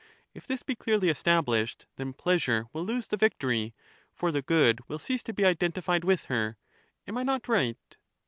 [0.33, 3.75] If this be clearly established, then pleasure will lose the victory,
[4.15, 6.57] for the good will cease to be identified with her:—
[7.07, 7.77] Am I not right